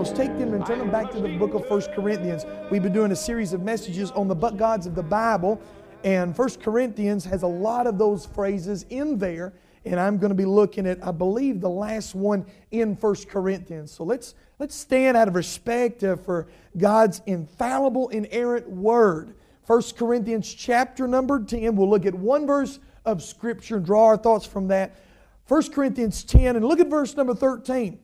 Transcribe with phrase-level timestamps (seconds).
[0.00, 2.46] Bibles, take them and turn them back to the book of First Corinthians.
[2.70, 5.60] We've been doing a series of messages on the but gods of the Bible,
[6.04, 9.52] and First Corinthians has a lot of those phrases in there.
[9.84, 13.92] And I'm going to be looking at, I believe, the last one in First Corinthians.
[13.92, 16.48] So let's let's stand out of respect uh, for
[16.78, 19.34] God's infallible, inerrant word.
[19.66, 21.76] First Corinthians chapter number 10.
[21.76, 24.98] We'll look at one verse of Scripture and draw our thoughts from that.
[25.44, 27.98] First Corinthians 10, and look at verse number 13.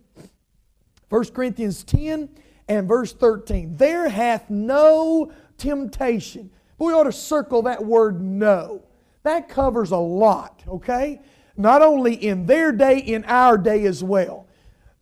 [1.08, 2.28] 1 Corinthians 10
[2.68, 3.76] and verse 13.
[3.76, 6.50] There hath no temptation.
[6.78, 8.82] But We ought to circle that word no.
[9.22, 11.20] That covers a lot, okay?
[11.56, 14.46] Not only in their day, in our day as well.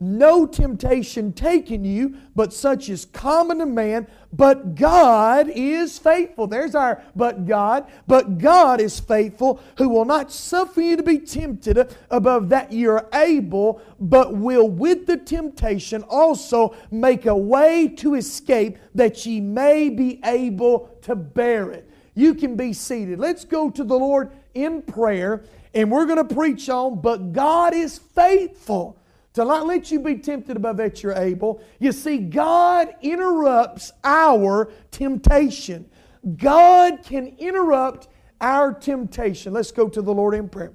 [0.00, 4.08] No temptation taken you, but such is common to man.
[4.32, 6.48] But God is faithful.
[6.48, 7.86] There's our but God.
[8.08, 13.08] But God is faithful, who will not suffer you to be tempted above that you're
[13.14, 19.88] able, but will with the temptation also make a way to escape that ye may
[19.90, 21.88] be able to bear it.
[22.14, 23.20] You can be seated.
[23.20, 27.74] Let's go to the Lord in prayer, and we're going to preach on, but God
[27.74, 28.98] is faithful
[29.34, 31.62] to not let you be tempted above that you're able.
[31.80, 35.90] You see, God interrupts our temptation.
[36.36, 38.08] God can interrupt
[38.40, 39.52] our temptation.
[39.52, 40.72] Let's go to the Lord in prayer.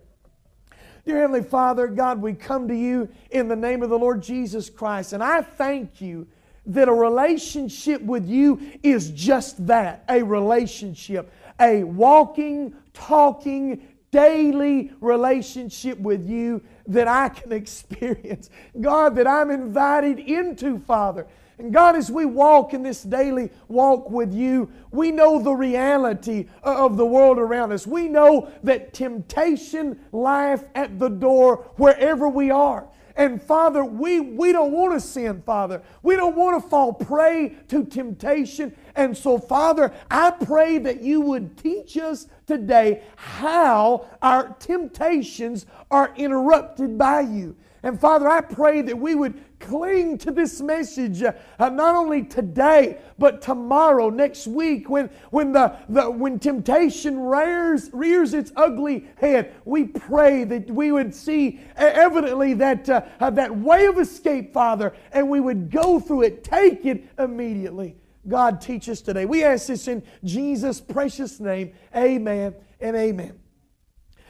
[1.05, 4.69] Dear Heavenly Father, God, we come to you in the name of the Lord Jesus
[4.69, 6.27] Christ, and I thank you
[6.65, 15.97] that a relationship with you is just that a relationship, a walking, talking, daily relationship
[15.99, 18.49] with you that I can experience.
[18.79, 21.27] God, that I'm invited into, Father.
[21.57, 26.47] And God, as we walk in this daily walk with you, we know the reality
[26.63, 27.85] of the world around us.
[27.85, 32.87] We know that temptation lieth at the door wherever we are.
[33.17, 35.81] And Father, we, we don't want to sin, Father.
[36.01, 38.73] We don't want to fall prey to temptation.
[38.95, 46.13] And so, Father, I pray that you would teach us today how our temptations are
[46.15, 47.55] interrupted by you.
[47.81, 52.97] And Father, I pray that we would cling to this message uh, not only today,
[53.17, 59.53] but tomorrow, next week, when, when, the, the, when temptation rears, rears its ugly head.
[59.65, 65.29] We pray that we would see evidently that, uh, that way of escape, Father, and
[65.29, 67.95] we would go through it, take it immediately.
[68.29, 69.25] God, teach us today.
[69.25, 71.73] We ask this in Jesus' precious name.
[71.95, 73.39] Amen and amen.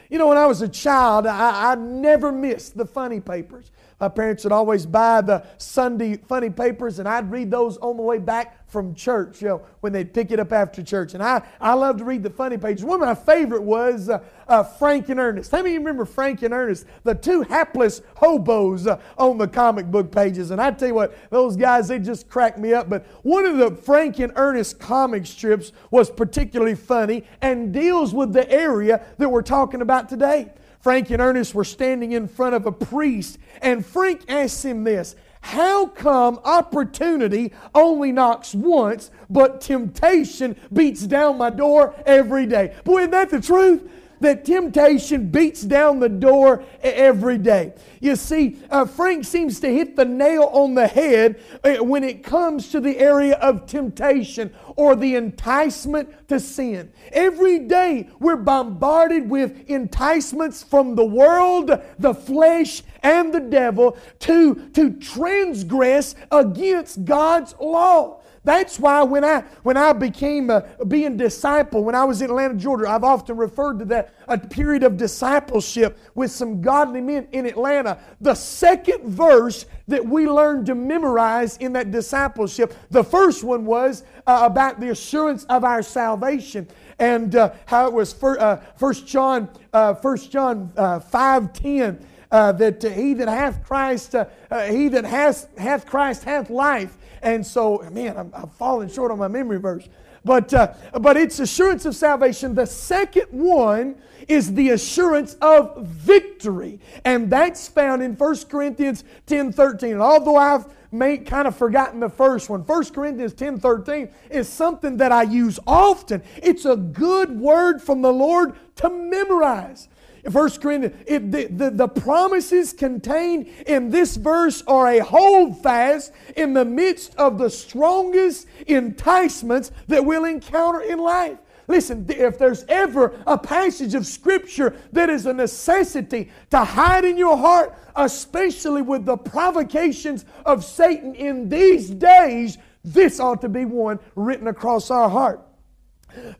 [0.08, 3.70] You know, when I was a child, I, I never missed the funny papers.
[4.00, 8.02] My parents would always buy the Sunday funny papers, and I'd read those on the
[8.02, 11.12] way back from church, you know, when they'd pick it up after church.
[11.12, 12.84] And I, I love to read the funny pages.
[12.84, 15.50] One of my favorite was uh, uh, Frank and Ernest.
[15.50, 19.48] How many of you remember Frank and Ernest, the two hapless hobos uh, on the
[19.48, 20.50] comic book pages?
[20.50, 22.88] And I tell you what, those guys, they just cracked me up.
[22.88, 28.32] But one of the Frank and Ernest comic strips was particularly funny and deals with
[28.32, 30.52] the area that we're talking about today.
[30.80, 35.14] Frank and Ernest were standing in front of a priest, and Frank asked him this
[35.42, 42.74] How come opportunity only knocks once, but temptation beats down my door every day?
[42.84, 43.90] Boy, isn't that the truth?
[44.20, 47.74] That temptation beats down the door every day.
[48.00, 52.22] You see, uh, Frank seems to hit the nail on the head uh, when it
[52.22, 56.92] comes to the area of temptation or the enticement to sin.
[57.12, 64.54] Every day we're bombarded with enticements from the world, the flesh, and the devil to,
[64.74, 68.19] to transgress against God's law.
[68.42, 72.54] That's why when I when I became a, being disciple, when I was in Atlanta,
[72.54, 77.44] Georgia, I've often referred to that a period of discipleship with some godly men in
[77.44, 77.98] Atlanta.
[78.22, 84.04] The second verse that we learned to memorize in that discipleship, the first one was
[84.26, 86.66] uh, about the assurance of our salvation
[86.98, 92.06] and uh, how it was for, uh, First John uh, John uh, five ten.
[92.32, 96.96] Uh, that he that hath Christ, uh, uh, he that has hath Christ hath life.
[97.22, 99.88] And so, man, I'm, I'm falling short on my memory verse.
[100.24, 102.54] but, uh, but it's assurance of salvation.
[102.54, 103.96] The second one
[104.28, 106.80] is the assurance of victory.
[107.04, 109.92] And that's found in 1 Corinthians 10 13.
[109.92, 112.60] And although I've may kind of forgotten the first one.
[112.60, 116.22] 1 Corinthians 10 13 is something that I use often.
[116.42, 119.88] It's a good word from the Lord to memorize.
[120.28, 126.64] First Corinthians, the, the, the promises contained in this verse are a holdfast in the
[126.64, 131.38] midst of the strongest enticements that we'll encounter in life.
[131.68, 137.16] Listen, if there's ever a passage of Scripture that is a necessity to hide in
[137.16, 143.64] your heart, especially with the provocations of Satan in these days, this ought to be
[143.64, 145.46] one written across our heart.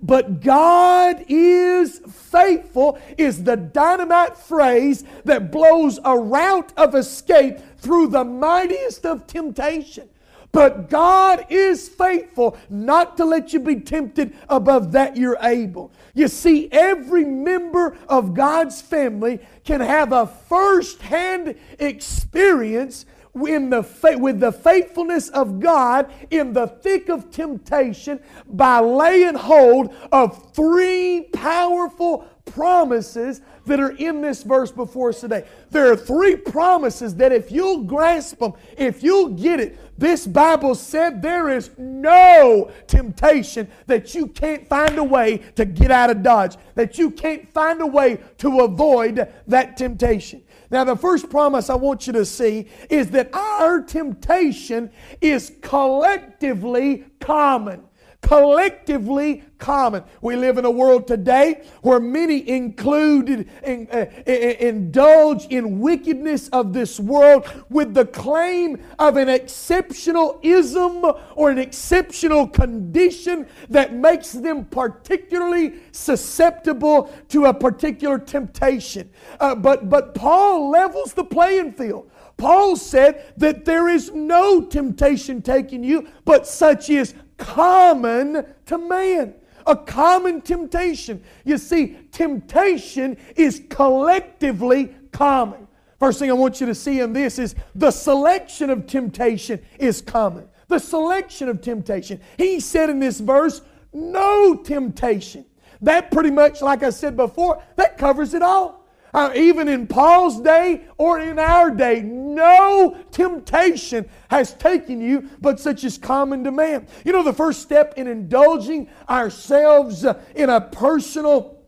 [0.02, 8.08] But God is faithful is the dynamite phrase that blows a route of escape through
[8.08, 10.08] the mightiest of temptation.
[10.52, 15.92] But God is faithful not to let you be tempted above that you're able.
[16.12, 24.16] You see, every member of God's family can have a first hand experience in the,
[24.18, 31.28] with the faithfulness of God in the thick of temptation by laying hold of three
[31.32, 35.46] powerful promises that are in this verse before us today.
[35.70, 40.74] There are three promises that if you'll grasp them, if you'll get it, this Bible
[40.74, 46.22] said there is no temptation that you can't find a way to get out of
[46.22, 50.42] Dodge, that you can't find a way to avoid that temptation.
[50.70, 54.90] Now, the first promise I want you to see is that our temptation
[55.20, 57.82] is collectively common
[58.22, 60.02] collectively common.
[60.20, 66.72] We live in a world today where many included in, uh, indulge in wickedness of
[66.72, 74.32] this world with the claim of an exceptional ism or an exceptional condition that makes
[74.32, 79.10] them particularly susceptible to a particular temptation.
[79.38, 82.10] Uh, but, but Paul levels the playing field.
[82.36, 89.34] Paul said that there is no temptation taking you, but such is common to man.
[89.66, 91.22] A common temptation.
[91.44, 95.66] You see, temptation is collectively common.
[95.98, 100.00] First thing I want you to see in this is the selection of temptation is
[100.00, 100.48] common.
[100.68, 102.20] The selection of temptation.
[102.38, 103.60] He said in this verse,
[103.92, 105.44] no temptation.
[105.82, 108.79] That pretty much, like I said before, that covers it all.
[109.12, 115.58] Uh, even in Paul's day or in our day, no temptation has taken you but
[115.58, 116.86] such as common to man.
[117.04, 121.58] You know, the first step in indulging ourselves uh, in a personal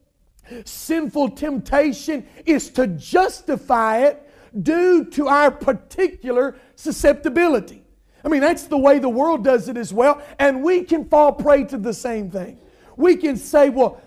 [0.65, 4.29] sinful temptation is to justify it
[4.63, 7.83] due to our particular susceptibility.
[8.25, 11.33] I mean, that's the way the world does it as well, and we can fall
[11.33, 12.59] prey to the same thing.
[12.97, 14.02] We can say, well,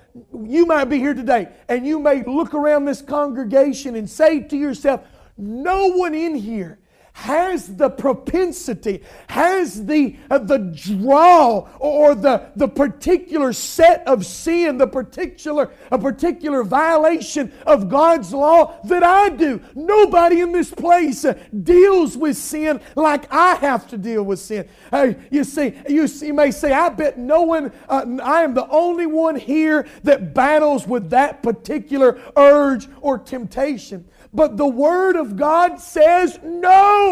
[0.46, 4.58] you might be here today and you may look around this congregation and say to
[4.58, 5.02] yourself,
[5.38, 6.80] no one in here
[7.16, 14.78] has the propensity, has the, uh, the draw or the, the particular set of sin,
[14.78, 19.62] the particular, a particular violation of God's law that I do.
[19.76, 24.68] Nobody in this place uh, deals with sin like I have to deal with sin.
[24.92, 28.68] Uh, you see, you, you may say, I bet no one, uh, I am the
[28.68, 34.06] only one here that battles with that particular urge or temptation.
[34.34, 37.05] But the Word of God says no.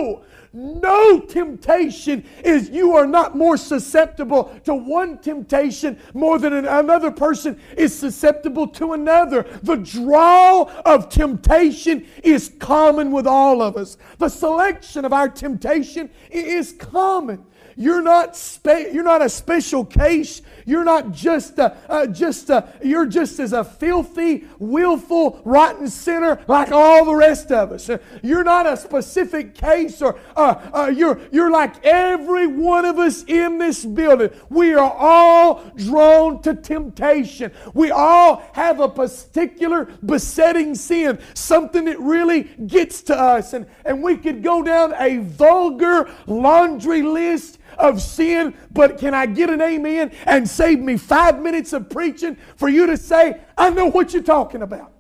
[0.55, 7.59] No temptation is you are not more susceptible to one temptation more than another person
[7.75, 9.47] is susceptible to another.
[9.63, 13.97] The draw of temptation is common with all of us.
[14.19, 17.43] The selection of our temptation is common.
[17.75, 20.41] You're not, spe- you're not a special case.
[20.65, 26.41] You're not just, a, uh, just a, you're just as a filthy, willful, rotten sinner
[26.47, 27.89] like all the rest of us.
[28.21, 33.23] You're not a specific case, or uh, uh, you're, you're like every one of us
[33.23, 34.29] in this building.
[34.49, 37.51] We are all drawn to temptation.
[37.73, 43.53] We all have a particular besetting sin, something that really gets to us.
[43.53, 49.25] And, and we could go down a vulgar laundry list of sin, but can I
[49.25, 53.69] get an amen and save me five minutes of preaching for you to say, I
[53.69, 54.92] know what you're talking about?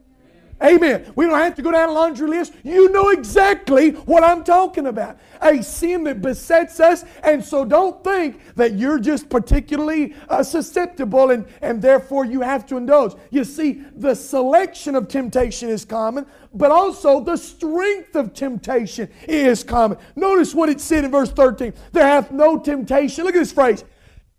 [0.63, 1.11] Amen.
[1.15, 2.53] We don't have to go down a laundry list.
[2.63, 5.17] You know exactly what I'm talking about.
[5.41, 7.03] A sin that besets us.
[7.21, 12.65] And so don't think that you're just particularly uh, susceptible and, and therefore you have
[12.67, 13.13] to indulge.
[13.29, 19.65] You see, the selection of temptation is common, but also the strength of temptation is
[19.65, 19.97] common.
[20.15, 23.25] Notice what it said in verse 13 there hath no temptation.
[23.25, 23.83] Look at this phrase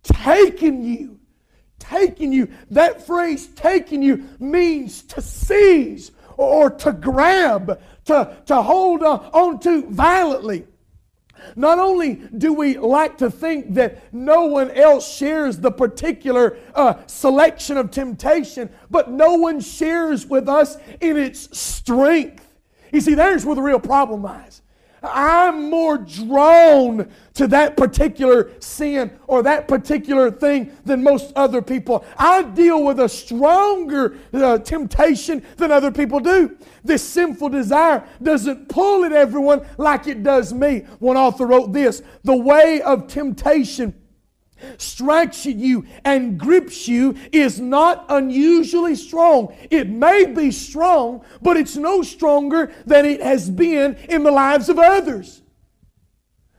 [0.02, 1.21] taken you
[1.85, 2.49] taking you.
[2.71, 9.86] That phrase, taking you, means to seize or to grab, to, to hold on to
[9.88, 10.66] violently.
[11.56, 16.94] Not only do we like to think that no one else shares the particular uh,
[17.06, 22.48] selection of temptation, but no one shares with us in its strength.
[22.92, 24.62] You see, there's where the real problem lies.
[25.04, 32.04] I'm more drawn to that particular sin or that particular thing than most other people.
[32.16, 36.56] I deal with a stronger uh, temptation than other people do.
[36.82, 40.80] This sinful desire doesn't pull at everyone like it does me.
[40.99, 43.94] One author wrote this The way of temptation
[44.78, 49.54] strikes you and grips you is not unusually strong.
[49.71, 54.68] It may be strong, but it's no stronger than it has been in the lives
[54.68, 55.42] of others.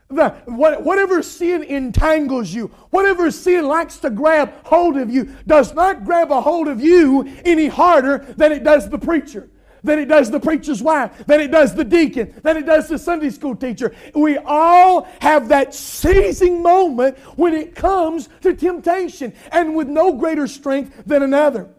[0.09, 6.05] The, whatever sin entangles you, whatever sin likes to grab hold of you, does not
[6.05, 9.49] grab a hold of you any harder than it does the preacher
[9.85, 12.97] than it does the preacher's wife, than it does the deacon, than it does the
[12.97, 13.93] Sunday school teacher.
[14.13, 20.47] We all have that seizing moment when it comes to temptation, and with no greater
[20.47, 21.69] strength than another.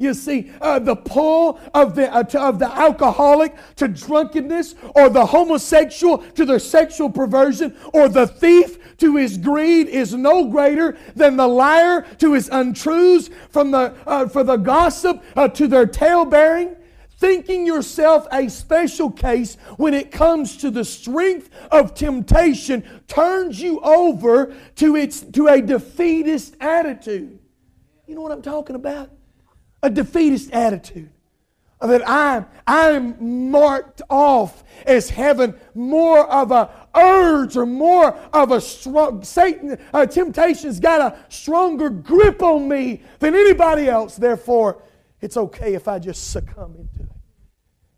[0.00, 5.10] You see, uh, the pull of the, uh, to, of the alcoholic to drunkenness, or
[5.10, 10.96] the homosexual to their sexual perversion, or the thief to his greed is no greater
[11.14, 15.86] than the liar to his untruths, from the, uh, for the gossip uh, to their
[15.86, 16.74] tale bearing
[17.16, 23.80] thinking yourself a special case when it comes to the strength of temptation turns you
[23.80, 27.38] over to its to a defeatist attitude.
[28.06, 29.10] You know what I'm talking about?
[29.82, 31.10] A defeatist attitude.
[31.80, 38.62] That I'm I'm marked off as having more of a urge or more of a
[38.62, 44.16] strong Satan uh, temptation's got a stronger grip on me than anybody else.
[44.16, 44.82] Therefore,
[45.20, 47.16] it's okay if I just succumb into it.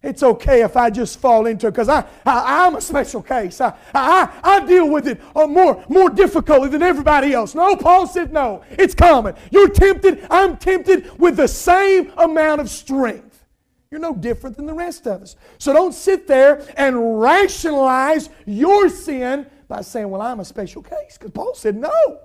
[0.01, 3.61] It's okay if I just fall into it because I, I, am a special case.
[3.61, 7.55] I, I, I deal with it uh, more, more difficultly than everybody else.
[7.55, 9.35] No, Paul said, no, it's common.
[9.51, 13.45] You're tempted, I'm tempted with the same amount of strength.
[13.91, 15.35] You're no different than the rest of us.
[15.59, 21.19] So don't sit there and rationalize your sin by saying, well, I'm a special case.
[21.19, 22.21] Because Paul said, no,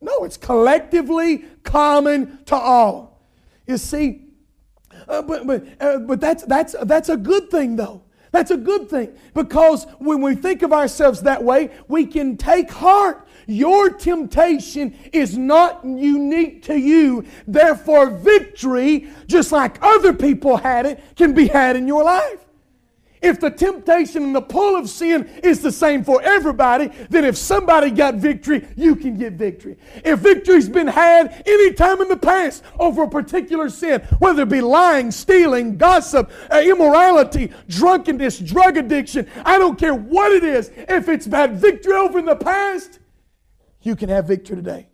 [0.00, 3.22] no, it's collectively common to all.
[3.66, 4.31] You see,
[5.08, 8.02] uh, but but, uh, but that's, that's, that's a good thing, though.
[8.32, 12.70] That's a good thing because when we think of ourselves that way, we can take
[12.70, 13.28] heart.
[13.46, 17.26] Your temptation is not unique to you.
[17.46, 22.41] Therefore, victory, just like other people had it, can be had in your life.
[23.22, 27.36] If the temptation and the pull of sin is the same for everybody, then if
[27.36, 29.78] somebody got victory, you can get victory.
[30.04, 34.48] If victory's been had any time in the past over a particular sin, whether it
[34.48, 40.70] be lying, stealing, gossip, uh, immorality, drunkenness, drug addiction, I don't care what it is,
[40.76, 42.98] if it's had victory over in the past,
[43.82, 44.88] you can have victory today.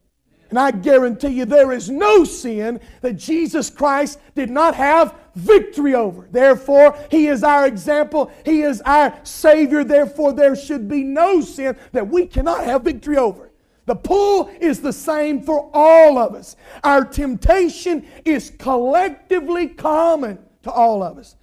[0.50, 5.95] And I guarantee you, there is no sin that Jesus Christ did not have victory
[5.95, 6.26] over.
[6.31, 9.85] Therefore, He is our example, He is our Savior.
[9.85, 13.50] Therefore, there should be no sin that we cannot have victory over.
[13.85, 16.57] The pull is the same for all of us.
[16.85, 21.37] Our temptation is collectively common to all of us.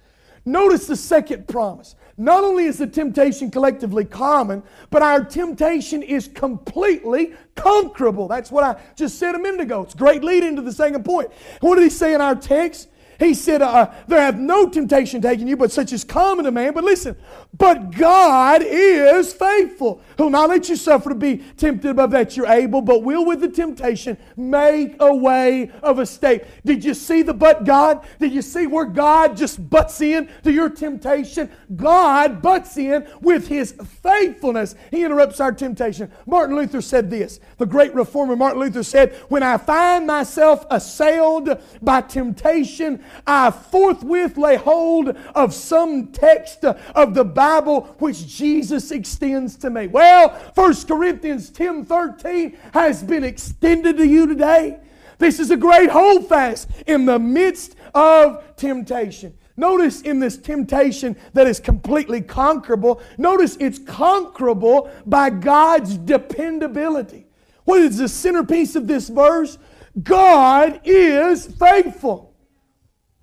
[0.44, 1.96] Notice the second promise.
[2.18, 8.26] Not only is the temptation collectively common, but our temptation is completely conquerable.
[8.26, 9.82] That's what I just said a minute ago.
[9.82, 11.30] It's great lead into the second point.
[11.60, 12.88] What did he say in our text?
[13.18, 16.74] He said, uh, There hath no temptation taken you, but such is common to man.
[16.74, 17.16] But listen,
[17.56, 22.36] but God is faithful, who will not let you suffer to be tempted above that
[22.36, 26.44] you're able, but will with the temptation make a way of escape.
[26.64, 28.06] Did you see the but God?
[28.18, 31.50] Did you see where God just butts in to your temptation?
[31.74, 34.74] God butts in with his faithfulness.
[34.90, 36.10] He interrupts our temptation.
[36.26, 37.40] Martin Luther said this.
[37.58, 44.36] The great reformer Martin Luther said, When I find myself assailed by temptation, I forthwith
[44.36, 49.86] lay hold of some text of the Bible which Jesus extends to me.
[49.86, 54.80] Well, 1 Corinthians 10 13 has been extended to you today.
[55.18, 59.34] This is a great holdfast in the midst of temptation.
[59.56, 67.26] Notice in this temptation that is completely conquerable, notice it's conquerable by God's dependability.
[67.64, 69.58] What is the centerpiece of this verse?
[70.02, 72.25] God is faithful.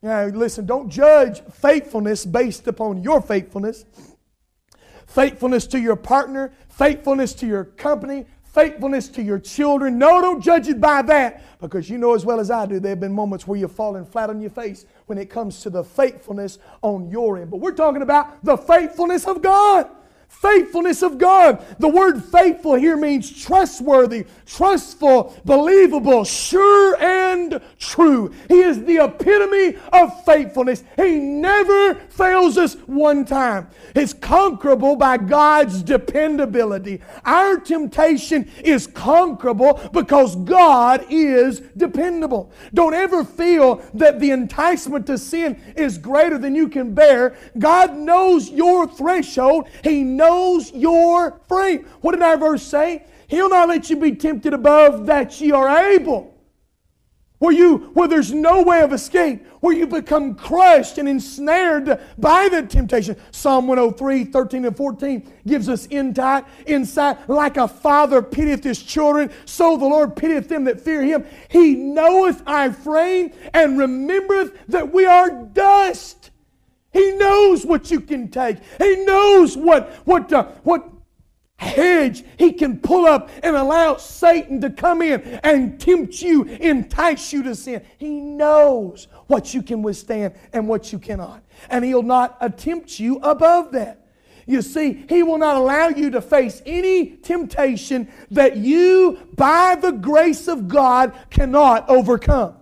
[0.04, 3.86] Now, listen, don't judge faithfulness based upon your faithfulness.
[5.08, 9.98] Faithfulness to your partner, faithfulness to your company, faithfulness to your children.
[9.98, 12.90] No, don't judge it by that because you know as well as I do, there
[12.90, 15.86] have been moments where you've fallen flat on your face when it comes to the
[15.86, 17.50] faithfulness on your end.
[17.50, 19.90] But we're talking about the faithfulness of God.
[20.42, 21.66] Faithfulness of God.
[21.80, 28.34] The word faithful here means trustworthy, trustful, believable, sure, and true.
[28.50, 30.84] He is the epitome of faithfulness.
[30.98, 33.70] He never fails us one time.
[33.96, 37.02] It's conquerable by God's dependability.
[37.24, 42.52] Our temptation is conquerable because God is dependable.
[42.74, 47.38] Don't ever feel that the enticement to sin is greater than you can bear.
[47.58, 49.70] God knows your threshold.
[49.84, 51.86] He knows knows your frame.
[52.02, 53.04] What did our verse say?
[53.28, 56.30] He'll not let you be tempted above that ye are able.
[57.40, 62.48] Where you where there's no way of escape, where you become crushed and ensnared by
[62.48, 63.18] the temptation.
[63.32, 69.30] Psalm 103, 13 and 14 gives us insight, insight, like a father pitieth his children,
[69.44, 71.26] so the Lord pitieth them that fear him.
[71.50, 76.23] He knoweth our frame and remembereth that we are dust.
[76.94, 78.58] He knows what you can take.
[78.78, 80.88] He knows what, what, uh, what
[81.58, 87.34] hedge he can pull up and allow Satan to come in and tempt you, entice
[87.34, 87.84] you to sin.
[87.98, 91.44] He knows what you can withstand and what you cannot.
[91.70, 94.00] And he'll not attempt you above that.
[94.46, 99.92] You see, He will not allow you to face any temptation that you, by the
[99.92, 102.56] grace of God, cannot overcome.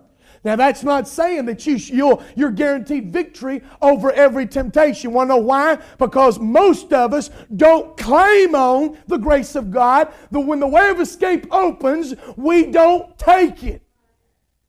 [0.44, 5.12] Now, that's not saying that you, you'll, you're guaranteed victory over every temptation.
[5.12, 5.78] Want to know why?
[5.98, 10.12] Because most of us don't claim on the grace of God.
[10.32, 13.82] That when the way of escape opens, we don't take it.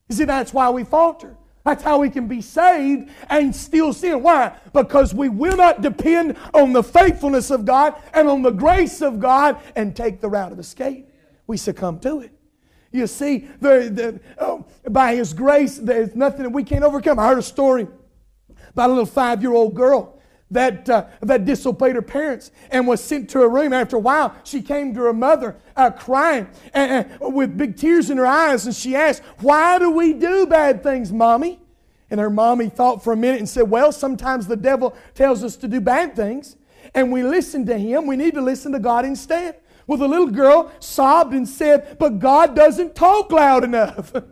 [0.10, 1.38] You see, that's why we falter.
[1.65, 4.22] That's how we can be saved and still sin.
[4.22, 4.56] Why?
[4.74, 9.20] Because we will not depend on the faithfulness of God and on the grace of
[9.20, 11.10] God and take the route of escape.
[11.48, 12.32] We succumb to it.
[12.93, 17.17] You see, the, the, oh, by His grace, there's nothing that we can't overcome.
[17.17, 17.88] I heard a story
[18.69, 20.21] about a little five year old girl
[20.51, 23.73] that, uh, that disobeyed her parents and was sent to a room.
[23.73, 28.17] After a while, she came to her mother uh, crying and, with big tears in
[28.17, 31.60] her eyes, and she asked, Why do we do bad things, mommy?
[32.12, 35.56] And her mommy thought for a minute and said, Well, sometimes the devil tells us
[35.58, 36.58] to do bad things,
[36.93, 38.06] and we listen to him.
[38.06, 39.56] We need to listen to God instead.
[39.88, 44.13] Well, the little girl sobbed and said, But God doesn't talk loud enough.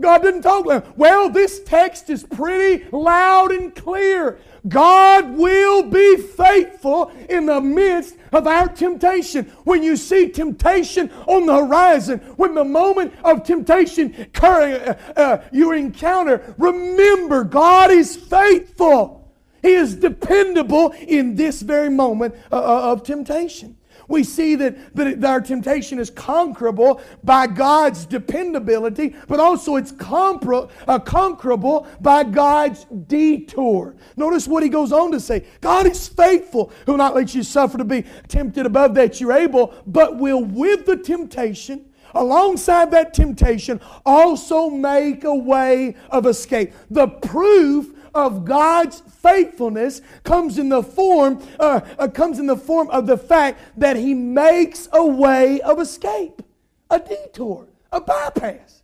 [0.00, 0.92] God didn't talk loud.
[0.96, 4.38] Well, this text is pretty loud and clear.
[4.66, 9.44] God will be faithful in the midst of our temptation.
[9.64, 15.72] When you see temptation on the horizon, when the moment of temptation uh, uh, you
[15.72, 19.32] encounter, remember God is faithful.
[19.62, 23.76] He is dependable in this very moment uh, uh of temptation.
[24.08, 30.70] We see that, that our temptation is conquerable by God's dependability, but also it's compro,
[30.86, 33.96] uh, conquerable by God's detour.
[34.16, 37.42] Notice what he goes on to say God is faithful, who will not let you
[37.42, 43.12] suffer to be tempted above that you're able, but will with the temptation alongside that
[43.12, 46.72] temptation also make a way of escape.
[46.90, 52.88] The proof of God's faithfulness comes in the form uh, uh, comes in the form
[52.90, 56.42] of the fact that He makes a way of escape,
[56.90, 58.82] a detour, a bypass.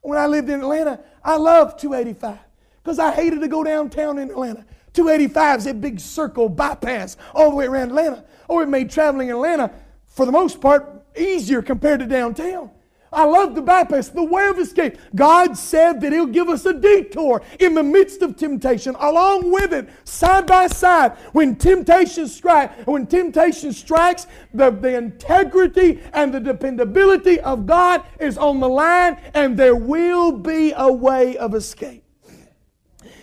[0.00, 2.38] When I lived in Atlanta, I loved 285
[2.82, 4.64] because I hated to go downtown in Atlanta.
[4.92, 8.24] 285 is a big circle bypass all the way around Atlanta.
[8.48, 9.70] Oh, it made traveling in Atlanta,
[10.06, 12.70] for the most part, easier compared to downtown.
[13.12, 14.96] I love the bypass, the way of escape.
[15.14, 19.72] God said that He'll give us a detour in the midst of temptation, along with
[19.72, 21.12] it, side by side.
[21.32, 28.38] When temptation strikes, when temptation strikes, the, the integrity and the dependability of God is
[28.38, 32.04] on the line, and there will be a way of escape.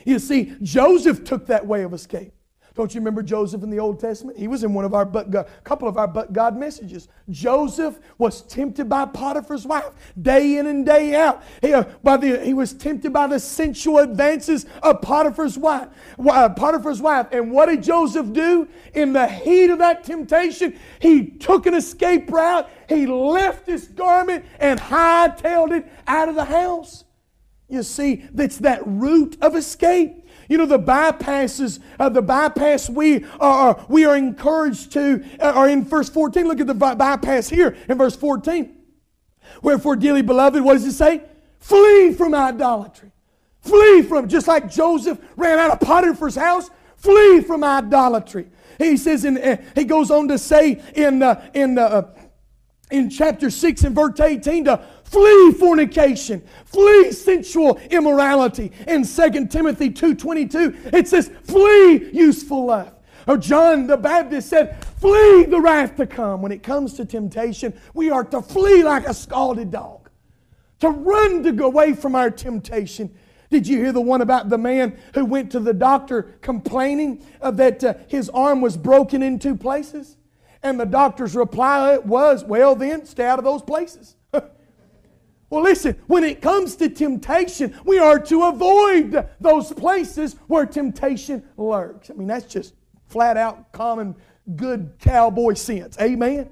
[0.05, 2.33] You see, Joseph took that way of escape.
[2.79, 4.37] Don't you remember Joseph in the Old Testament?
[4.37, 7.09] He was in one of our but God, couple of our but God messages.
[7.29, 9.89] Joseph was tempted by Potiphar's wife
[10.21, 11.43] day in and day out.
[11.61, 15.89] He, uh, by the, he was tempted by the sensual advances of Potiphar's wife.
[16.17, 17.27] Uh, Potiphar's wife.
[17.33, 18.69] And what did Joseph do?
[18.93, 22.69] In the heat of that temptation, he took an escape route.
[22.87, 27.03] He left his garment and hightailed it out of the house.
[27.67, 30.18] You see, that's that route of escape.
[30.49, 35.69] You know, the bypasses, uh, the bypass we are, we are encouraged to uh, are
[35.69, 36.47] in verse 14.
[36.47, 38.75] Look at the bypass here in verse 14.
[39.61, 41.21] Wherefore, dearly beloved, what does it say?
[41.59, 43.11] Flee from idolatry.
[43.61, 48.47] Flee from, just like Joseph ran out of Potiphar's house, flee from idolatry.
[48.79, 52.09] He says, and uh, he goes on to say in, uh, in uh,
[52.91, 58.71] in chapter 6 and verse 18 to flee fornication, flee sensual immorality.
[58.87, 62.93] In 2 Timothy 2.22, it says, flee useful love.
[63.27, 66.41] Or John the Baptist said, flee the wrath to come.
[66.41, 70.09] When it comes to temptation, we are to flee like a scalded dog,
[70.79, 73.15] to run to go away from our temptation.
[73.51, 77.83] Did you hear the one about the man who went to the doctor complaining that
[77.83, 80.17] uh, his arm was broken in two places?
[80.61, 84.15] And the doctor's reply was, well, then, stay out of those places.
[84.31, 91.43] well, listen, when it comes to temptation, we are to avoid those places where temptation
[91.55, 92.09] lurks.
[92.09, 92.73] I mean, that's just
[93.07, 94.15] flat out common
[94.55, 95.97] good cowboy sense.
[95.99, 96.49] Amen?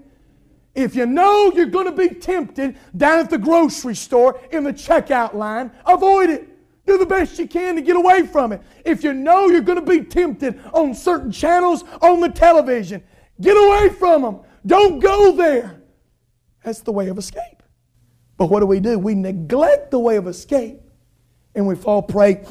[0.76, 4.74] If you know you're going to be tempted down at the grocery store in the
[4.74, 6.48] checkout line, avoid it.
[6.86, 8.62] Do the best you can to get away from it.
[8.86, 13.04] If you know you're going to be tempted on certain channels on the television,
[13.40, 14.40] Get away from them.
[14.66, 15.82] Don't go there.
[16.64, 17.64] That's the way of escape.
[18.38, 19.00] But what do we do?
[19.00, 20.80] We neglect the way of escape
[21.56, 22.46] and we fall prey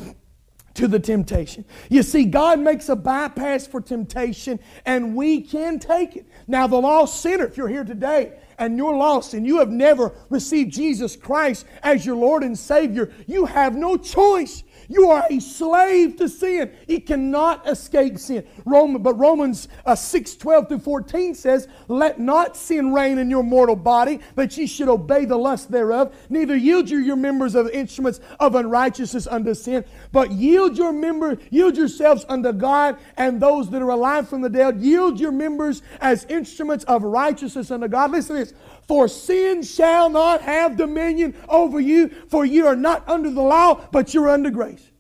[0.75, 1.65] to the temptation.
[1.89, 6.27] You see, God makes a bypass for temptation and we can take it.
[6.47, 10.15] Now, the lost sinner, if you're here today and you're lost and you have never
[10.29, 14.65] received Jesus Christ as your Lord and Savior, you have no choice.
[14.89, 16.71] You are a slave to sin.
[16.87, 18.47] It cannot escape sin.
[18.65, 23.43] Roman, but Romans uh, 6 12 through 14 says, Let not sin reign in your
[23.43, 26.15] mortal body, that ye should obey the lust thereof.
[26.29, 31.39] Neither yield you your members of instruments of unrighteousness unto sin, but yield your member,
[31.51, 34.81] yield yourselves unto God and those that are alive from the dead.
[34.81, 38.11] Yield your members as instruments of righteousness unto God.
[38.13, 38.55] Listen to this.
[38.87, 43.81] For sin shall not have dominion over you, for you are not under the law,
[43.91, 44.91] but you're under grace.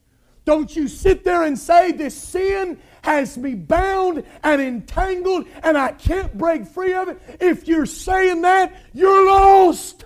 [0.44, 5.92] Don't you sit there and say, This sin has me bound and entangled and I
[5.92, 7.20] can't break free of it.
[7.40, 10.04] If you're saying that, you're lost.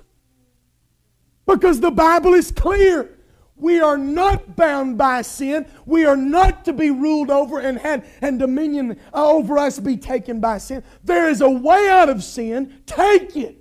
[1.47, 3.17] Because the Bible is clear.
[3.57, 5.67] We are not bound by sin.
[5.85, 10.41] We are not to be ruled over and had and dominion over us be taken
[10.41, 10.83] by sin.
[11.05, 12.83] There is a way out of sin.
[12.87, 13.60] Take it.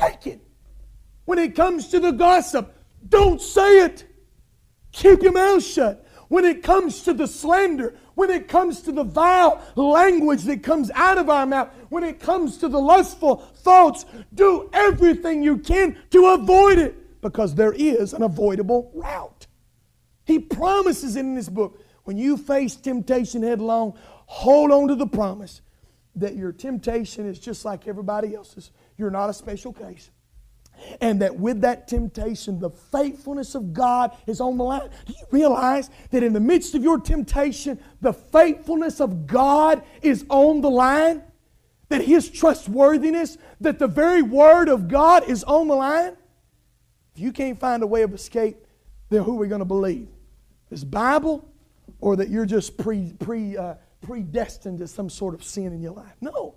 [0.00, 0.40] Take it.
[1.26, 2.74] When it comes to the gossip,
[3.06, 4.04] don't say it.
[4.92, 6.06] Keep your mouth shut.
[6.28, 10.90] When it comes to the slander, when it comes to the vile language that comes
[10.94, 15.98] out of our mouth, when it comes to the lustful thoughts, do everything you can
[16.10, 19.46] to avoid it because there is an avoidable route.
[20.24, 23.94] He promises it in this book when you face temptation headlong,
[24.26, 25.60] hold on to the promise
[26.16, 28.70] that your temptation is just like everybody else's.
[29.00, 30.10] You're not a special case.
[31.00, 34.90] And that with that temptation, the faithfulness of God is on the line.
[35.06, 40.26] Do you realize that in the midst of your temptation, the faithfulness of God is
[40.28, 41.22] on the line?
[41.88, 46.16] That His trustworthiness, that the very Word of God is on the line?
[47.14, 48.66] If you can't find a way of escape,
[49.08, 50.08] then who are we going to believe?
[50.68, 51.48] This Bible
[52.00, 55.92] or that you're just pre, pre, uh, predestined to some sort of sin in your
[55.92, 56.16] life?
[56.20, 56.54] No.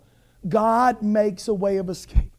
[0.48, 2.33] God makes a way of escape.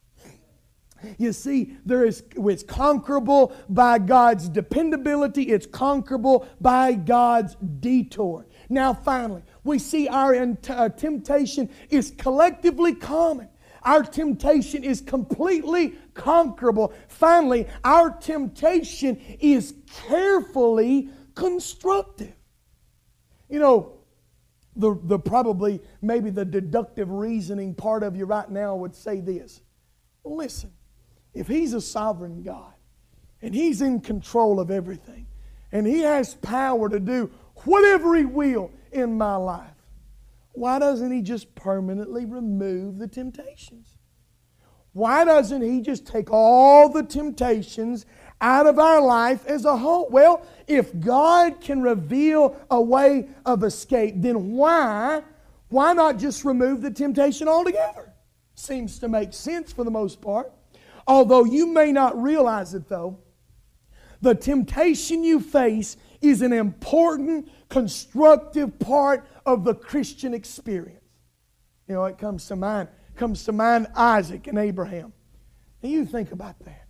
[1.18, 8.46] You see, there is, it's conquerable by God's dependability, it's conquerable by God's detour.
[8.70, 13.50] Now, finally, we see our uh, temptation is collectively common.
[13.84, 16.91] Our temptation is completely conquerable.
[17.08, 19.76] Finally, our temptation is
[20.08, 22.34] carefully constructive.
[23.48, 23.94] You know,
[24.76, 29.62] the, the probably, maybe the deductive reasoning part of you right now would say this.
[30.24, 30.72] Listen,
[31.36, 32.74] if He's a sovereign God
[33.41, 35.28] and He's in control of everything
[35.71, 37.30] and He has power to do
[37.65, 39.69] whatever He will in my life,
[40.54, 43.98] why doesn't He just permanently remove the temptations?
[44.93, 48.06] Why doesn't He just take all the temptations
[48.39, 50.08] out of our life as a whole?
[50.10, 55.21] Well, if God can reveal a way of escape, then why,
[55.67, 58.13] why not just remove the temptation altogether?
[58.56, 60.52] Seems to make sense for the most part.
[61.08, 63.20] Although you may not realize it, though,
[64.22, 71.04] the temptation you face is an important, constructive part of the Christian experience.
[71.88, 75.13] You know, it comes to mind, comes to mind Isaac and Abraham.
[75.84, 76.88] And you think about that.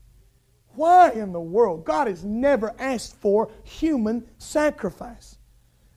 [0.75, 1.85] Why in the world?
[1.85, 5.37] God has never asked for human sacrifice.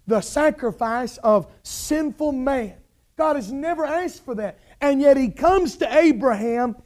[0.07, 2.75] The sacrifice of sinful man.
[3.17, 4.59] God has never asked for that.
[4.81, 6.77] And yet he comes to Abraham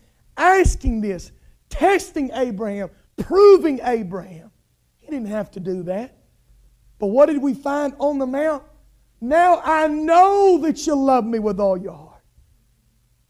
[0.42, 1.33] asking this,
[1.70, 4.50] testing Abraham, proving Abraham.
[4.98, 6.16] He didn't have to do that.
[6.98, 8.64] But what did we find on the mount?
[9.20, 12.22] Now I know that you love me with all your heart.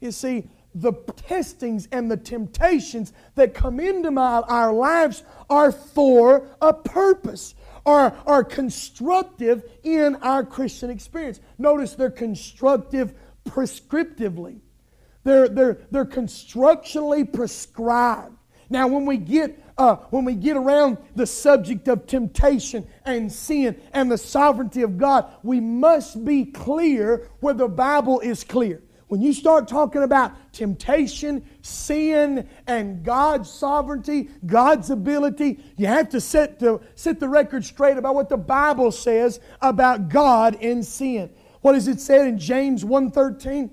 [0.00, 6.48] You see, the testings and the temptations that come into my, our lives are for
[6.62, 11.40] a purpose, are, are constructive in our Christian experience.
[11.58, 14.60] Notice they're constructive prescriptively,
[15.24, 18.36] they're, they're, they're constructionally prescribed.
[18.70, 23.80] Now, when we get uh, when we get around the subject of temptation and sin
[23.92, 28.82] and the sovereignty of God, we must be clear where the Bible is clear.
[29.08, 36.20] When you start talking about temptation, sin, and God's sovereignty, God's ability, you have to
[36.20, 41.30] set the, set the record straight about what the Bible says about God and sin.
[41.60, 43.70] What does it say in James 1.13?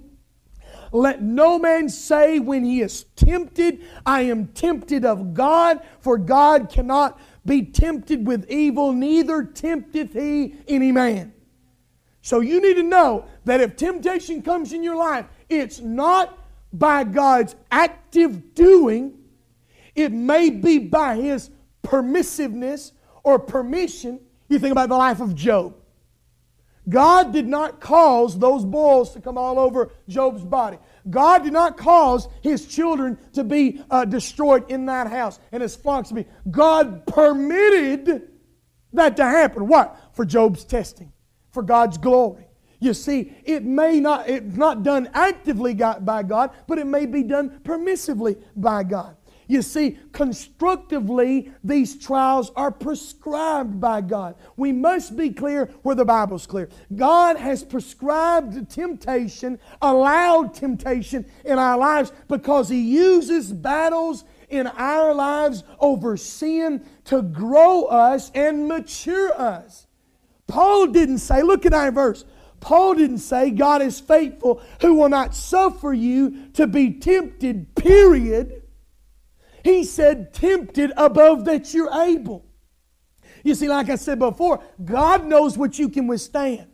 [0.91, 6.69] Let no man say when he is tempted, I am tempted of God, for God
[6.69, 11.33] cannot be tempted with evil, neither tempteth he any man.
[12.21, 16.37] So you need to know that if temptation comes in your life, it's not
[16.73, 19.17] by God's active doing,
[19.95, 21.49] it may be by his
[21.83, 22.91] permissiveness
[23.23, 24.19] or permission.
[24.47, 25.75] You think about the life of Job.
[26.89, 30.77] God did not cause those boils to come all over Job's body.
[31.09, 35.75] God did not cause his children to be uh, destroyed in that house and his
[35.75, 36.25] flocks to be.
[36.49, 38.29] God permitted
[38.93, 39.67] that to happen.
[39.67, 39.97] What?
[40.13, 41.13] For Job's testing
[41.51, 42.45] for God's glory.
[42.79, 47.23] You see, it may not, it's not done actively by God, but it may be
[47.23, 49.17] done permissively by God.
[49.49, 54.35] You see, constructively, these trials are prescribed by God.
[54.55, 56.69] We must be clear where the Bible's clear.
[56.95, 65.15] God has prescribed temptation, allowed temptation in our lives because He uses battles in our
[65.15, 69.87] lives over sin to grow us and mature us.
[70.45, 72.23] Paul didn't say, look at our verse.
[72.59, 78.58] Paul didn't say, God is faithful who will not suffer you to be tempted, period.
[79.63, 82.45] He said, tempted above that you're able.
[83.43, 86.67] You see, like I said before, God knows what you can withstand.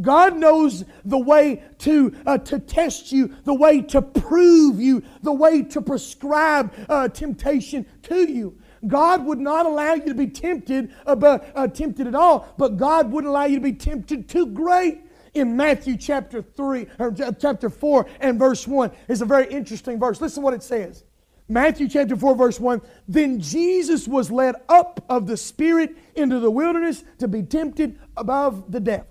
[0.00, 5.32] God knows the way to, uh, to test you, the way to prove you, the
[5.32, 8.58] way to prescribe uh, temptation to you.
[8.86, 11.16] God would not allow you to be tempted, uh,
[11.54, 15.02] uh, tempted at all, but God wouldn't allow you to be tempted too great.
[15.32, 20.18] In Matthew chapter 3, or chapter 4 and verse 1 is a very interesting verse.
[20.18, 21.04] Listen to what it says.
[21.48, 22.82] Matthew chapter 4, verse 1.
[23.06, 28.72] Then Jesus was led up of the Spirit into the wilderness to be tempted above
[28.72, 29.06] the devil.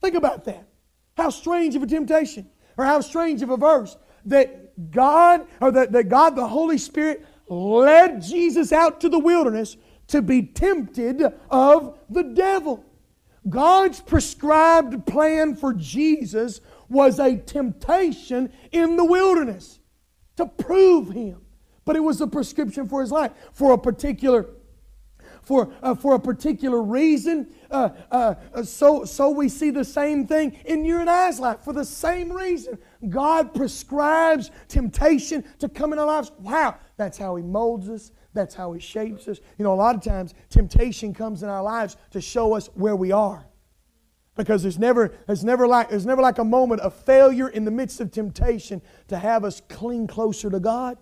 [0.00, 0.66] Think about that.
[1.16, 3.96] How strange of a temptation, or how strange of a verse
[4.26, 9.76] that God, or that, that God, the Holy Spirit, led Jesus out to the wilderness
[10.08, 12.84] to be tempted of the devil.
[13.48, 19.80] God's prescribed plan for Jesus was a temptation in the wilderness
[20.36, 21.40] to prove him.
[21.84, 24.46] But it was a prescription for his life, for a particular
[25.46, 27.46] for, uh, for a particular reason.
[27.70, 31.60] Uh, uh, uh, so, so we see the same thing in your and I's life
[31.62, 32.76] for the same reason.
[33.08, 36.32] God prescribes temptation to come in our lives.
[36.40, 38.10] Wow, that's how He molds us.
[38.34, 39.38] That's how He shapes us.
[39.56, 42.96] You know, a lot of times temptation comes in our lives to show us where
[42.96, 43.46] we are.
[44.36, 47.70] Because there's never, there's, never like, there's never like a moment of failure in the
[47.70, 50.98] midst of temptation to have us cling closer to God.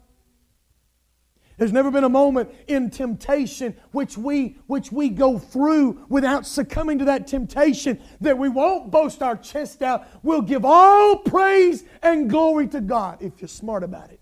[1.57, 6.99] There's never been a moment in temptation which we, which we go through without succumbing
[7.01, 10.07] to that temptation that we won't boast our chest out.
[10.23, 14.21] We'll give all praise and glory to God if you're smart about it.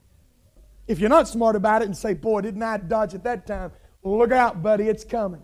[0.87, 3.73] If you're not smart about it and say, Boy, didn't I dodge at that time?
[4.03, 5.43] Look out, buddy, it's coming.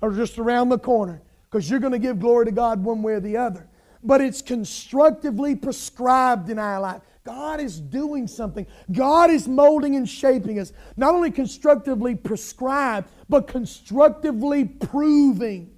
[0.00, 1.22] Or just around the corner
[1.54, 3.68] because you're going to give glory to God one way or the other.
[4.02, 7.00] But it's constructively prescribed in our life.
[7.22, 8.66] God is doing something.
[8.90, 10.72] God is molding and shaping us.
[10.96, 15.70] Not only constructively prescribed, but constructively proving.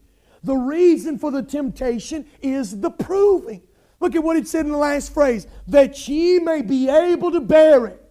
[0.43, 3.61] The reason for the temptation is the proving.
[4.01, 7.41] Look at what it said in the last phrase that ye may be able to
[7.41, 8.03] bear it.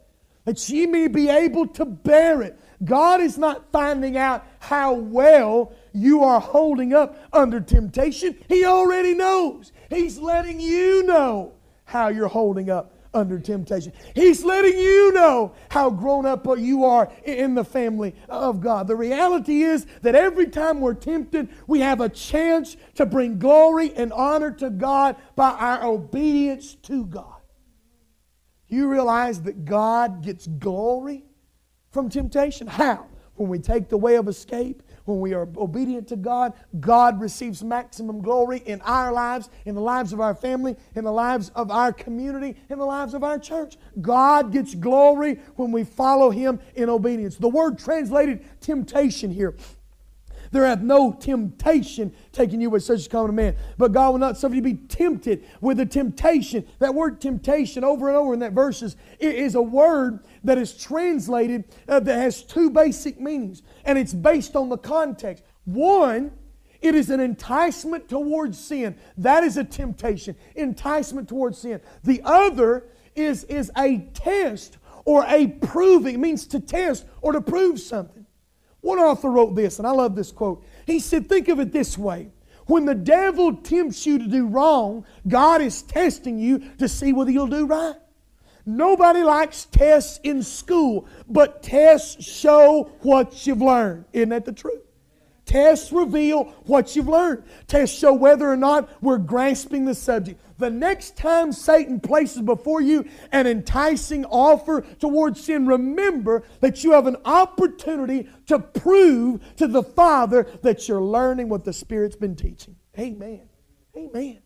[0.43, 2.59] That ye may be able to bear it.
[2.83, 8.37] God is not finding out how well you are holding up under temptation.
[8.47, 9.71] He already knows.
[9.89, 11.53] He's letting you know
[11.85, 13.93] how you're holding up under temptation.
[14.13, 18.87] He's letting you know how grown up you are in the family of God.
[18.87, 23.93] The reality is that every time we're tempted, we have a chance to bring glory
[23.95, 27.31] and honor to God by our obedience to God.
[28.67, 31.23] You realize that God gets glory
[31.91, 32.67] from temptation?
[32.67, 33.07] How?
[33.35, 37.63] When we take the way of escape, when we are obedient to God, God receives
[37.63, 41.71] maximum glory in our lives, in the lives of our family, in the lives of
[41.71, 43.77] our community, in the lives of our church.
[44.01, 47.37] God gets glory when we follow Him in obedience.
[47.37, 49.55] The word translated temptation here
[50.55, 53.55] there hath no temptation taken you with such a common man.
[53.77, 56.65] But God will not suffer you to be tempted with a temptation.
[56.79, 61.65] That word temptation, over and over in that verses, is a word that is translated
[61.87, 63.63] uh, that has two basic meanings.
[63.85, 65.43] And it's based on the context.
[65.65, 66.31] One,
[66.81, 68.95] it is an enticement towards sin.
[69.17, 71.81] That is a temptation, enticement towards sin.
[72.03, 76.15] The other is, is a test or a proving.
[76.15, 78.25] It means to test or to prove something.
[78.81, 80.63] One author wrote this, and I love this quote.
[80.85, 82.29] He said, Think of it this way.
[82.67, 87.31] When the devil tempts you to do wrong, God is testing you to see whether
[87.31, 87.95] you'll do right.
[88.65, 94.05] Nobody likes tests in school, but tests show what you've learned.
[94.11, 94.81] Isn't that the truth?
[95.45, 97.43] Tests reveal what you've learned.
[97.67, 100.41] Tests show whether or not we're grasping the subject.
[100.57, 106.93] The next time Satan places before you an enticing offer towards sin, remember that you
[106.93, 112.35] have an opportunity to prove to the Father that you're learning what the Spirit's been
[112.35, 112.75] teaching.
[112.97, 113.47] Amen.
[113.95, 114.39] Amen.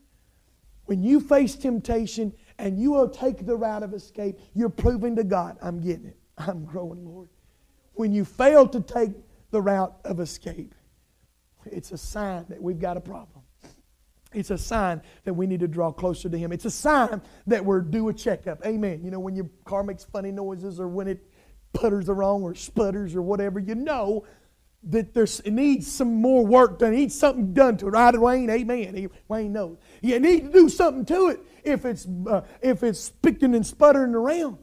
[0.85, 5.23] When you face temptation and you will take the route of escape, you're proving to
[5.23, 6.17] God, I'm getting it.
[6.37, 7.29] I'm growing, Lord.
[7.93, 9.11] When you fail to take
[9.51, 10.75] the route of escape,
[11.65, 13.43] it's a sign that we've got a problem.
[14.31, 16.51] It's a sign that we need to draw closer to Him.
[16.51, 18.63] It's a sign that we're due a checkup.
[18.65, 19.01] Amen.
[19.03, 21.25] You know, when your car makes funny noises or when it
[21.73, 24.25] putters wrong or sputters or whatever, you know
[24.83, 26.93] that there's, it needs some more work done.
[26.93, 27.91] It needs something done to it.
[27.91, 28.49] Right, Wayne?
[28.49, 28.95] Amen.
[28.95, 29.77] He, Wayne knows.
[30.01, 31.39] You need to do something to it
[31.69, 34.57] if it's, uh, if it's spicking and sputtering around.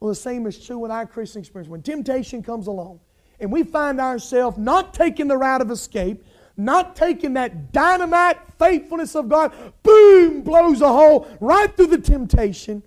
[0.00, 1.68] Well, the same is true in our Christian experience.
[1.68, 3.00] When temptation comes along
[3.40, 6.24] and we find ourselves not taking the route of escape,
[6.56, 12.82] not taking that dynamite faithfulness of God, boom, blows a hole right through the temptation,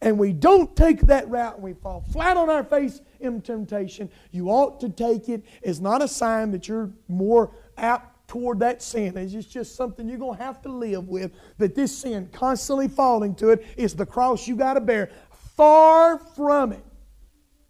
[0.00, 4.10] and we don't take that route and we fall flat on our face in temptation,
[4.32, 8.80] you ought to take it It's not a sign that you're more apt toward that
[8.80, 9.14] sin.
[9.18, 11.32] It's just something you're going to have to live with.
[11.58, 15.10] That this sin, constantly falling to it, is the cross you got to bear.
[15.54, 16.82] Far from it.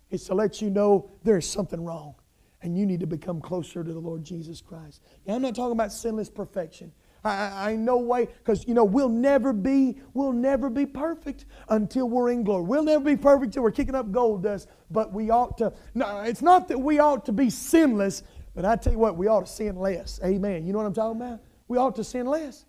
[0.08, 2.14] It's to let you know there's something wrong
[2.62, 5.02] and you need to become closer to the Lord Jesus Christ.
[5.26, 6.92] Now, I'm not talking about sinless perfection.
[7.24, 12.08] I, I no way, because you know we'll never be, we'll never be perfect until
[12.08, 12.64] we're in glory.
[12.64, 14.68] We'll never be perfect until we're kicking up gold dust.
[14.90, 15.72] But we ought to.
[15.94, 18.22] No, it's not that we ought to be sinless,
[18.54, 20.20] but I tell you what, we ought to sin less.
[20.24, 20.66] Amen.
[20.66, 21.40] You know what I'm talking about?
[21.68, 22.64] We ought to sin less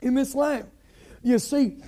[0.00, 0.66] in this life.
[1.22, 1.82] You see,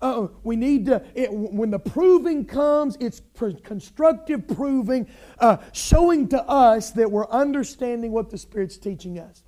[0.00, 3.20] uh, we need to, it, when the proving comes, it's
[3.62, 5.06] constructive proving,
[5.38, 9.42] uh, showing to us that we're understanding what the Spirit's teaching us.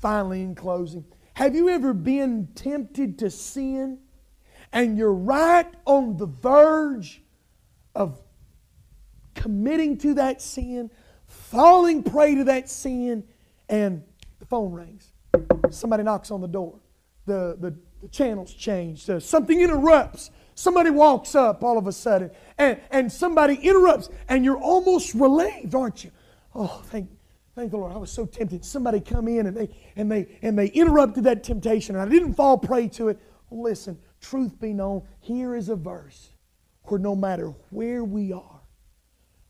[0.00, 3.98] Finally, in closing, have you ever been tempted to sin
[4.72, 7.22] and you're right on the verge
[7.94, 8.20] of
[9.34, 10.90] committing to that sin,
[11.28, 13.24] falling prey to that sin,
[13.68, 14.02] and
[14.40, 15.12] the phone rings?
[15.70, 16.80] Somebody knocks on the door.
[17.26, 19.10] The, the the channel's changed.
[19.10, 20.30] Uh, something interrupts.
[20.54, 25.74] Somebody walks up all of a sudden, and, and somebody interrupts, and you're almost relieved,
[25.74, 26.10] aren't you?
[26.54, 27.08] Oh, thank,
[27.54, 27.92] thank the Lord.
[27.92, 28.64] I was so tempted.
[28.64, 32.34] Somebody come in and they and they and they interrupted that temptation, and I didn't
[32.34, 33.20] fall prey to it.
[33.50, 36.30] Listen, truth be known, here is a verse
[36.84, 38.57] where no matter where we are,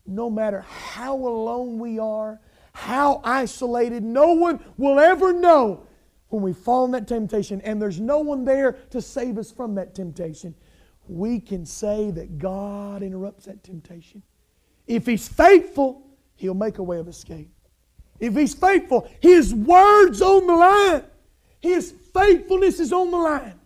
[0.09, 2.39] no matter how alone we are,
[2.73, 5.85] how isolated, no one will ever know
[6.29, 9.75] when we fall in that temptation and there's no one there to save us from
[9.75, 10.55] that temptation,
[11.07, 14.21] we can say that God interrupts that temptation.
[14.87, 17.49] If He's faithful, He'll make a way of escape.
[18.19, 21.03] If He's faithful, His word's on the line.
[21.61, 23.59] His faithfulness is on the line.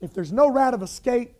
[0.00, 1.34] If there's no route of escape,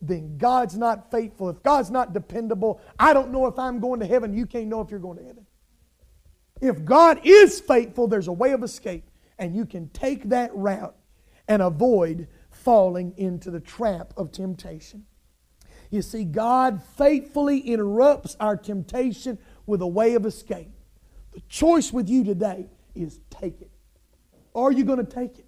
[0.00, 1.48] then God's not faithful.
[1.48, 4.32] If God's not dependable, I don't know if I'm going to heaven.
[4.32, 5.46] You can't know if you're going to heaven.
[6.60, 9.04] If God is faithful, there's a way of escape
[9.38, 10.96] and you can take that route
[11.46, 15.04] and avoid falling into the trap of temptation.
[15.90, 20.70] You see, God faithfully interrupts our temptation with a way of escape.
[21.32, 23.70] The choice with you today is take it.
[24.54, 25.46] Are you going to take it?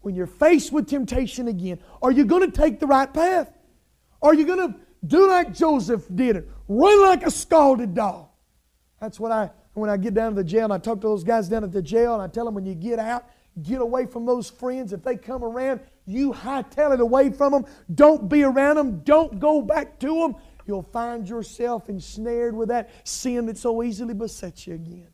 [0.00, 3.52] When you're faced with temptation again, are you going to take the right path?
[4.26, 6.50] Are you going to do like Joseph did it?
[6.66, 8.28] Run like a scalded dog.
[9.00, 11.22] That's what I when I get down to the jail and I talk to those
[11.22, 13.26] guys down at the jail and I tell them when you get out,
[13.62, 14.92] get away from those friends.
[14.92, 17.66] If they come around, you hightail it away from them.
[17.94, 19.00] Don't be around them.
[19.00, 20.36] Don't go back to them.
[20.66, 25.08] You'll find yourself ensnared with that sin that so easily besets you again.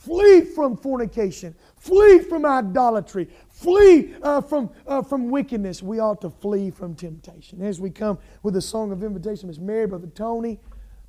[0.00, 1.54] Flee from fornication.
[1.76, 3.28] Flee from idolatry.
[3.50, 5.82] Flee uh, from, uh, from wickedness.
[5.82, 7.60] We ought to flee from temptation.
[7.60, 10.58] As we come with a song of invitation, Miss Mary, Brother Tony,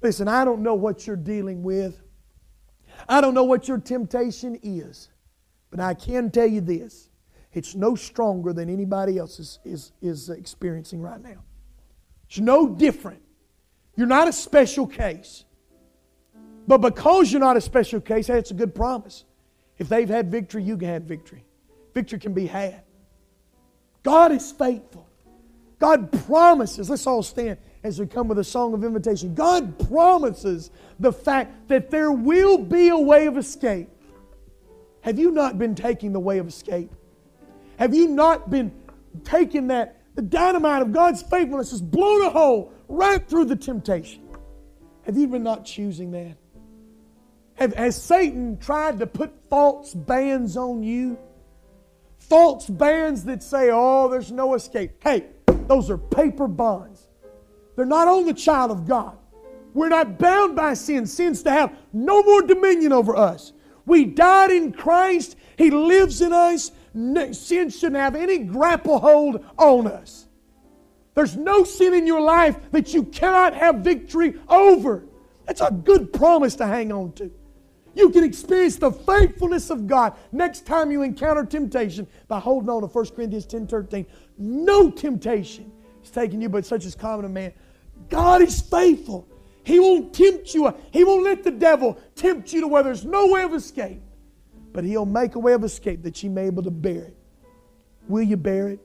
[0.01, 2.01] listen, I don't know what you're dealing with.
[3.07, 5.07] I don't know what your temptation is.
[5.69, 7.07] But I can tell you this
[7.53, 11.45] it's no stronger than anybody else is, is, is experiencing right now.
[12.27, 13.21] It's no different.
[13.95, 15.45] You're not a special case.
[16.71, 19.25] But because you're not a special case, that's a good promise.
[19.77, 21.43] If they've had victory, you can have victory.
[21.93, 22.83] Victory can be had.
[24.03, 25.05] God is faithful.
[25.79, 29.35] God promises, let's all stand as we come with a song of invitation.
[29.35, 33.89] God promises the fact that there will be a way of escape.
[35.01, 36.89] Have you not been taking the way of escape?
[37.79, 38.71] Have you not been
[39.25, 44.21] taking that, the dynamite of God's faithfulness has blown a hole right through the temptation?
[45.05, 46.37] Have you been not choosing that?
[47.61, 51.19] Has Satan tried to put false bands on you?
[52.17, 54.93] False bands that say, oh, there's no escape.
[55.03, 55.27] Hey,
[55.67, 57.07] those are paper bonds.
[57.75, 59.15] They're not on the child of God.
[59.73, 61.05] We're not bound by sin.
[61.05, 63.53] Sin's to have no more dominion over us.
[63.85, 65.35] We died in Christ.
[65.57, 66.71] He lives in us.
[66.93, 70.27] Sin shouldn't have any grapple hold on us.
[71.13, 75.03] There's no sin in your life that you cannot have victory over.
[75.45, 77.31] That's a good promise to hang on to.
[77.93, 82.81] You can experience the faithfulness of God next time you encounter temptation by holding on
[82.81, 84.05] to 1 Corinthians 10 13.
[84.37, 85.71] No temptation
[86.03, 87.53] is taking you, but such as common a man.
[88.09, 89.27] God is faithful.
[89.63, 90.73] He won't tempt you.
[90.91, 94.01] He won't let the devil tempt you to where there's no way of escape.
[94.73, 97.17] But He'll make a way of escape that you may be able to bear it.
[98.07, 98.79] Will you bear it?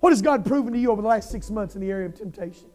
[0.00, 2.14] What has God proven to you over the last six months in the area of
[2.14, 2.68] temptation?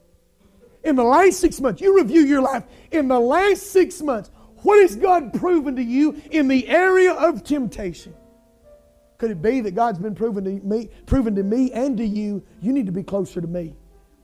[0.83, 2.63] In the last six months, you review your life.
[2.91, 4.31] In the last six months,
[4.63, 8.13] what has God proven to you in the area of temptation?
[9.17, 12.43] Could it be that God's been proven to me, proven to me and to you,
[12.61, 13.75] you need to be closer to me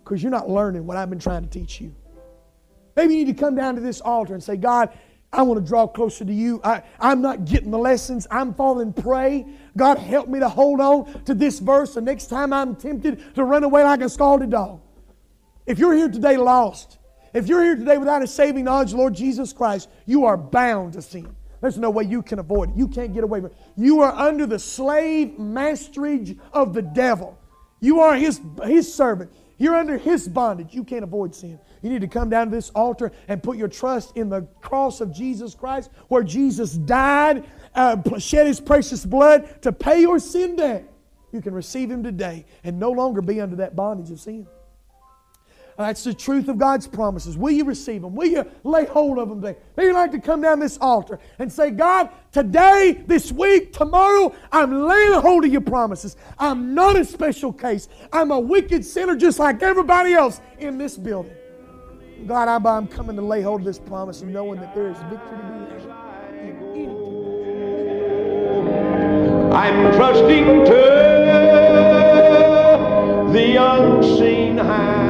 [0.03, 1.93] because you're not learning what I've been trying to teach you.
[2.95, 4.89] Maybe you need to come down to this altar and say, God,
[5.31, 6.61] I want to draw closer to you.
[6.63, 8.25] I, I'm not getting the lessons.
[8.31, 9.45] I'm falling prey.
[9.75, 11.93] God, help me to hold on to this verse.
[11.93, 14.81] The next time I'm tempted to run away like a scalded dog.
[15.65, 16.97] If you're here today lost,
[17.33, 21.01] if you're here today without a saving knowledge, Lord Jesus Christ, you are bound to
[21.01, 21.35] sin.
[21.61, 22.75] There's no way you can avoid it.
[22.75, 23.57] You can't get away from it.
[23.75, 27.37] You are under the slave masterage of the devil.
[27.79, 29.31] You are his, his servant.
[29.57, 30.73] You're under his bondage.
[30.73, 31.59] You can't avoid sin.
[31.81, 35.01] You need to come down to this altar and put your trust in the cross
[35.01, 40.55] of Jesus Christ, where Jesus died, uh, shed his precious blood to pay your sin
[40.55, 40.91] debt.
[41.31, 44.47] You can receive him today and no longer be under that bondage of sin.
[45.77, 47.37] That's the truth of God's promises.
[47.37, 48.15] Will you receive them?
[48.15, 49.59] Will you lay hold of them today?
[49.75, 54.33] Maybe you'd like to come down this altar and say, God, today, this week, tomorrow,
[54.51, 56.15] I'm laying hold of your promises.
[56.39, 57.89] I'm not a special case.
[58.11, 61.35] I'm a wicked sinner just like everybody else in this building.
[62.25, 65.37] God, I'm coming to lay hold of this promise and knowing that there is victory
[65.37, 66.07] to be had.
[69.53, 70.71] I'm trusting to
[73.31, 75.06] the unseen hand.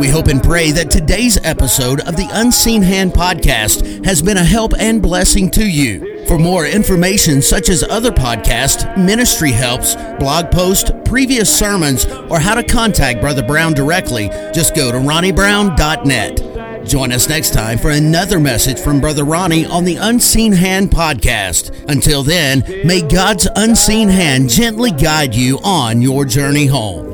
[0.00, 4.42] We hope and pray that today's episode of the Unseen Hand podcast has been a
[4.42, 6.24] help and blessing to you.
[6.26, 12.54] For more information, such as other podcasts, ministry helps, blog posts, previous sermons, or how
[12.54, 16.86] to contact Brother Brown directly, just go to ronniebrown.net.
[16.88, 21.90] Join us next time for another message from Brother Ronnie on the Unseen Hand podcast.
[21.90, 27.09] Until then, may God's unseen hand gently guide you on your journey home.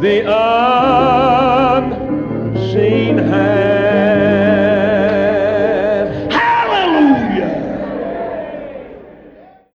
[0.00, 0.24] The
[2.56, 3.89] unseen hand.